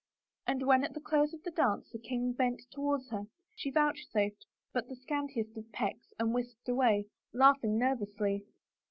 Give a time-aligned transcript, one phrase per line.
[0.47, 4.47] And when at the close of the dance, the king bent toward her, she vouchsafed
[4.73, 8.47] but the scan tiest of pecks and whisked back, laughing nervously.